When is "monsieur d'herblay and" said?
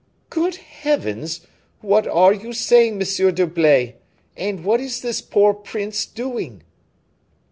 2.97-4.65